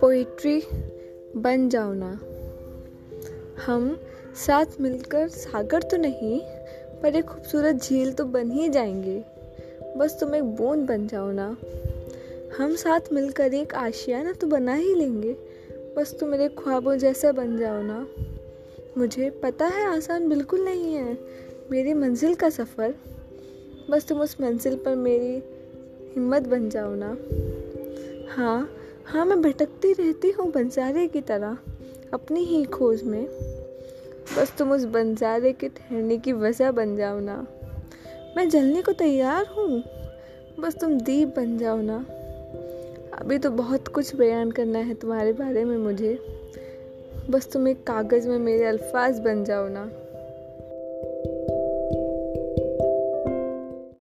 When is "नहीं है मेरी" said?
20.60-21.94